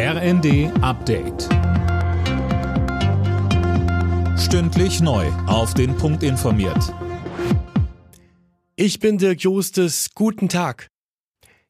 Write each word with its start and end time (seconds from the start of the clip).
RND 0.00 0.70
Update. 0.80 1.48
Stündlich 4.38 5.00
neu. 5.00 5.26
Auf 5.48 5.74
den 5.74 5.96
Punkt 5.96 6.22
informiert. 6.22 6.94
Ich 8.76 9.00
bin 9.00 9.18
Dirk 9.18 9.40
Jostes. 9.40 10.10
Guten 10.14 10.48
Tag. 10.48 10.86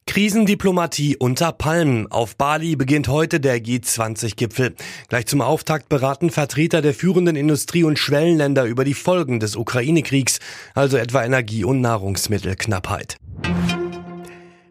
Krisendiplomatie 0.05 1.17
unter 1.17 1.51
Palmen. 1.51 2.05
Auf 2.11 2.35
Bali 2.35 2.75
beginnt 2.75 3.07
heute 3.07 3.39
der 3.39 3.57
G20-Gipfel. 3.63 4.75
Gleich 5.07 5.25
zum 5.25 5.41
Auftakt 5.41 5.89
beraten 5.89 6.29
Vertreter 6.29 6.83
der 6.83 6.93
führenden 6.93 7.35
Industrie- 7.35 7.83
und 7.83 7.97
Schwellenländer 7.97 8.65
über 8.65 8.83
die 8.83 8.93
Folgen 8.93 9.39
des 9.39 9.55
Ukraine-Kriegs, 9.55 10.39
also 10.75 10.97
etwa 10.97 11.23
Energie- 11.23 11.63
und 11.63 11.81
Nahrungsmittelknappheit. 11.81 13.17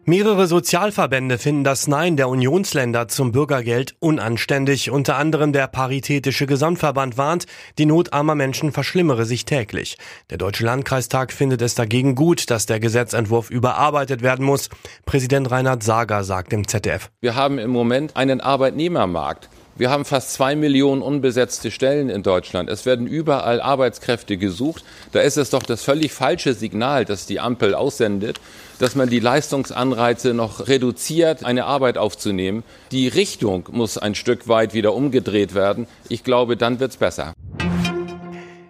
Mehrere 0.09 0.47
Sozialverbände 0.47 1.37
finden 1.37 1.63
das 1.63 1.87
Nein 1.87 2.17
der 2.17 2.29
Unionsländer 2.29 3.07
zum 3.09 3.31
Bürgergeld 3.31 3.93
unanständig. 3.99 4.89
Unter 4.89 5.17
anderem 5.17 5.53
der 5.53 5.67
Paritätische 5.67 6.47
Gesamtverband 6.47 7.19
warnt, 7.19 7.45
die 7.77 7.85
Not 7.85 8.11
armer 8.11 8.33
Menschen 8.33 8.71
verschlimmere 8.71 9.25
sich 9.25 9.45
täglich. 9.45 9.99
Der 10.31 10.39
Deutsche 10.39 10.65
Landkreistag 10.65 11.31
findet 11.31 11.61
es 11.61 11.75
dagegen 11.75 12.15
gut, 12.15 12.49
dass 12.49 12.65
der 12.65 12.79
Gesetzentwurf 12.79 13.51
überarbeitet 13.51 14.23
werden 14.23 14.43
muss. 14.43 14.71
Präsident 15.05 15.51
Reinhard 15.51 15.83
Sager 15.83 16.23
sagt 16.23 16.53
im 16.53 16.67
ZDF. 16.67 17.11
Wir 17.21 17.35
haben 17.35 17.59
im 17.59 17.69
Moment 17.69 18.17
einen 18.17 18.41
Arbeitnehmermarkt. 18.41 19.47
Wir 19.79 19.89
haben 19.89 20.03
fast 20.03 20.33
zwei 20.33 20.57
Millionen 20.57 21.01
unbesetzte 21.01 21.71
Stellen 21.71 22.09
in 22.09 22.21
Deutschland. 22.21 22.69
Es 22.69 22.85
werden 22.85 23.07
überall 23.07 23.61
Arbeitskräfte 23.61 24.35
gesucht. 24.35 24.83
Da 25.13 25.21
ist 25.21 25.37
es 25.37 25.51
doch 25.51 25.63
das 25.63 25.83
völlig 25.83 26.11
falsche 26.11 26.53
Signal, 26.53 27.05
das 27.05 27.27
die 27.27 27.39
Ampel 27.39 27.73
aussendet, 27.73 28.41
dass 28.79 28.95
man 28.95 29.09
die 29.09 29.21
Leistungsanreize 29.21 30.33
noch 30.33 30.67
reduziert, 30.67 31.45
eine 31.45 31.63
Arbeit 31.63 31.97
aufzunehmen. 31.97 32.65
Die 32.91 33.07
Richtung 33.07 33.69
muss 33.71 33.97
ein 33.97 34.15
Stück 34.15 34.49
weit 34.49 34.73
wieder 34.73 34.93
umgedreht 34.93 35.55
werden. 35.55 35.87
Ich 36.09 36.25
glaube, 36.25 36.57
dann 36.57 36.81
wird's 36.81 36.97
besser. 36.97 37.31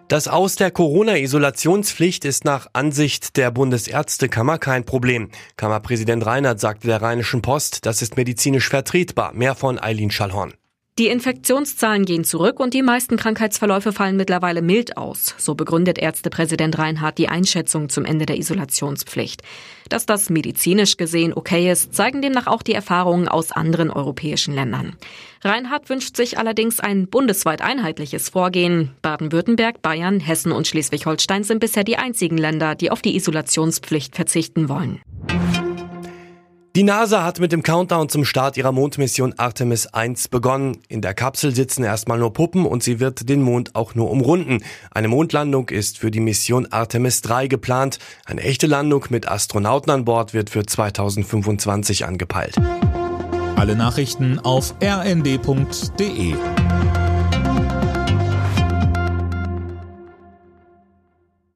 Das 0.06 0.28
Aus 0.28 0.54
der 0.54 0.70
Corona-Isolationspflicht 0.70 2.24
ist 2.24 2.44
nach 2.44 2.68
Ansicht 2.72 3.36
der 3.36 3.50
Bundesärztekammer 3.50 4.58
kein 4.58 4.84
Problem. 4.84 5.30
Kammerpräsident 5.56 6.24
Reinhardt 6.24 6.60
sagte 6.60 6.86
der 6.86 7.02
Rheinischen 7.02 7.42
Post, 7.42 7.84
das 7.84 8.00
ist 8.00 8.16
medizinisch 8.16 8.68
vertretbar. 8.68 9.32
Mehr 9.34 9.56
von 9.56 9.76
Eileen 9.80 10.12
Schallhorn. 10.12 10.54
Die 10.98 11.08
Infektionszahlen 11.08 12.04
gehen 12.04 12.24
zurück 12.24 12.60
und 12.60 12.74
die 12.74 12.82
meisten 12.82 13.16
Krankheitsverläufe 13.16 13.92
fallen 13.92 14.16
mittlerweile 14.16 14.60
mild 14.60 14.98
aus. 14.98 15.34
So 15.38 15.54
begründet 15.54 15.96
Ärztepräsident 15.96 16.76
Reinhardt 16.76 17.16
die 17.16 17.28
Einschätzung 17.28 17.88
zum 17.88 18.04
Ende 18.04 18.26
der 18.26 18.36
Isolationspflicht. 18.36 19.42
Dass 19.88 20.04
das 20.04 20.28
medizinisch 20.28 20.98
gesehen 20.98 21.32
okay 21.32 21.72
ist, 21.72 21.94
zeigen 21.94 22.20
demnach 22.20 22.46
auch 22.46 22.62
die 22.62 22.74
Erfahrungen 22.74 23.28
aus 23.28 23.50
anderen 23.50 23.90
europäischen 23.90 24.54
Ländern. 24.54 24.94
Reinhardt 25.42 25.88
wünscht 25.88 26.16
sich 26.16 26.36
allerdings 26.36 26.80
ein 26.80 27.08
bundesweit 27.08 27.62
einheitliches 27.62 28.28
Vorgehen. 28.28 28.90
Baden-Württemberg, 29.00 29.80
Bayern, 29.80 30.20
Hessen 30.20 30.52
und 30.52 30.66
Schleswig-Holstein 30.66 31.44
sind 31.44 31.60
bisher 31.60 31.84
die 31.84 31.96
einzigen 31.96 32.36
Länder, 32.36 32.74
die 32.74 32.90
auf 32.90 33.00
die 33.00 33.16
Isolationspflicht 33.16 34.16
verzichten 34.16 34.68
wollen. 34.68 35.00
Die 36.76 36.84
NASA 36.84 37.24
hat 37.24 37.40
mit 37.40 37.50
dem 37.50 37.64
Countdown 37.64 38.08
zum 38.08 38.24
Start 38.24 38.56
ihrer 38.56 38.70
Mondmission 38.70 39.34
Artemis 39.36 39.88
1 39.88 40.28
begonnen. 40.28 40.78
In 40.86 41.02
der 41.02 41.14
Kapsel 41.14 41.52
sitzen 41.52 41.82
erstmal 41.82 42.20
nur 42.20 42.32
Puppen 42.32 42.64
und 42.64 42.84
sie 42.84 43.00
wird 43.00 43.28
den 43.28 43.42
Mond 43.42 43.74
auch 43.74 43.96
nur 43.96 44.08
umrunden. 44.08 44.62
Eine 44.92 45.08
Mondlandung 45.08 45.68
ist 45.70 45.98
für 45.98 46.12
die 46.12 46.20
Mission 46.20 46.68
Artemis 46.70 47.22
3 47.22 47.48
geplant. 47.48 47.98
Eine 48.24 48.42
echte 48.42 48.68
Landung 48.68 49.04
mit 49.08 49.28
Astronauten 49.28 49.90
an 49.90 50.04
Bord 50.04 50.32
wird 50.32 50.48
für 50.48 50.64
2025 50.64 52.04
angepeilt. 52.04 52.54
Alle 53.56 53.74
Nachrichten 53.74 54.38
auf 54.38 54.72
rnd.de 54.80 56.34